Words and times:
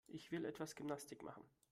Ich 0.07 0.31
will 0.31 0.45
etwas 0.45 0.75
Gymnastik 0.75 1.21
machen. 1.21 1.43